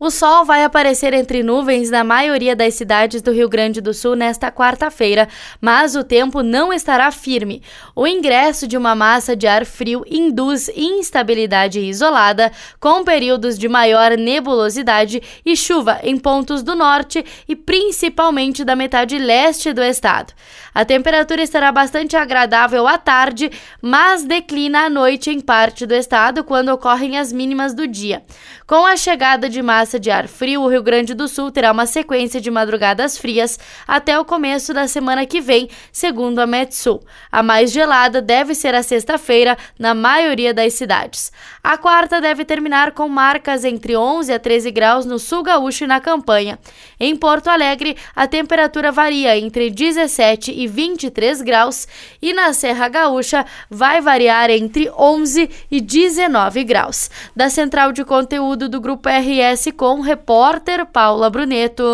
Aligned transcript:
O 0.00 0.10
sol 0.12 0.44
vai 0.44 0.62
aparecer 0.62 1.12
entre 1.12 1.42
nuvens 1.42 1.90
na 1.90 2.04
maioria 2.04 2.54
das 2.54 2.74
cidades 2.74 3.20
do 3.20 3.32
Rio 3.32 3.48
Grande 3.48 3.80
do 3.80 3.92
Sul 3.92 4.14
nesta 4.14 4.48
quarta-feira, 4.48 5.28
mas 5.60 5.96
o 5.96 6.04
tempo 6.04 6.40
não 6.40 6.72
estará 6.72 7.10
firme. 7.10 7.64
O 7.96 8.06
ingresso 8.06 8.68
de 8.68 8.76
uma 8.76 8.94
massa 8.94 9.34
de 9.34 9.48
ar 9.48 9.66
frio 9.66 10.04
induz 10.08 10.68
instabilidade 10.68 11.80
isolada, 11.80 12.52
com 12.78 13.02
períodos 13.02 13.58
de 13.58 13.68
maior 13.68 14.16
nebulosidade 14.16 15.20
e 15.44 15.56
chuva 15.56 15.98
em 16.04 16.16
pontos 16.16 16.62
do 16.62 16.76
norte 16.76 17.24
e 17.48 17.56
principalmente 17.56 18.64
da 18.64 18.76
metade 18.76 19.18
leste 19.18 19.72
do 19.72 19.82
estado. 19.82 20.32
A 20.72 20.84
temperatura 20.84 21.42
estará 21.42 21.72
bastante 21.72 22.16
agradável 22.16 22.86
à 22.86 22.98
tarde, 22.98 23.50
mas 23.82 24.22
declina 24.22 24.84
à 24.84 24.88
noite 24.88 25.28
em 25.28 25.40
parte 25.40 25.84
do 25.86 25.94
estado 25.94 26.44
quando 26.44 26.68
ocorrem 26.68 27.18
as 27.18 27.32
mínimas 27.32 27.74
do 27.74 27.84
dia. 27.84 28.22
Com 28.64 28.86
a 28.86 28.96
chegada 28.96 29.48
de 29.48 29.60
massa 29.60 29.87
de 29.96 30.10
ar 30.10 30.26
frio, 30.26 30.62
o 30.62 30.68
Rio 30.68 30.82
Grande 30.82 31.14
do 31.14 31.28
Sul 31.28 31.52
terá 31.52 31.70
uma 31.70 31.86
sequência 31.86 32.40
de 32.40 32.50
madrugadas 32.50 33.16
frias 33.16 33.56
até 33.86 34.18
o 34.18 34.24
começo 34.24 34.74
da 34.74 34.88
semana 34.88 35.24
que 35.24 35.40
vem, 35.40 35.70
segundo 35.92 36.40
a 36.40 36.46
Metsul. 36.48 37.00
A 37.30 37.44
mais 37.44 37.70
gelada 37.70 38.20
deve 38.20 38.56
ser 38.56 38.74
a 38.74 38.82
sexta-feira 38.82 39.56
na 39.78 39.94
maioria 39.94 40.52
das 40.52 40.72
cidades. 40.72 41.30
A 41.62 41.78
quarta 41.78 42.20
deve 42.20 42.44
terminar 42.44 42.90
com 42.90 43.08
marcas 43.08 43.64
entre 43.64 43.96
11 43.96 44.32
a 44.32 44.38
13 44.40 44.72
graus 44.72 45.06
no 45.06 45.20
sul 45.20 45.44
gaúcho 45.44 45.84
e 45.84 45.86
na 45.86 46.00
campanha. 46.00 46.58
Em 46.98 47.14
Porto 47.14 47.48
Alegre, 47.48 47.96
a 48.16 48.26
temperatura 48.26 48.90
varia 48.90 49.38
entre 49.38 49.70
17 49.70 50.50
e 50.50 50.66
23 50.66 51.42
graus 51.42 51.86
e 52.20 52.32
na 52.32 52.52
Serra 52.52 52.88
Gaúcha 52.88 53.46
vai 53.70 54.00
variar 54.00 54.50
entre 54.50 54.90
11 54.90 55.48
e 55.70 55.80
19 55.80 56.64
graus. 56.64 57.10
Da 57.36 57.48
central 57.48 57.92
de 57.92 58.04
conteúdo 58.04 58.68
do 58.68 58.80
Grupo 58.80 59.08
RS 59.08 59.68
com 59.78 60.00
repórter 60.00 60.84
Paula 60.86 61.30
Bruneto. 61.30 61.88